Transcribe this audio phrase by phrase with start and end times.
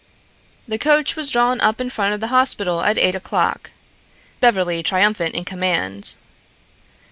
[0.67, 3.69] The coach was drawn up in front of the hospital at eight o'clock,
[4.39, 6.15] Beverly triumphant in command.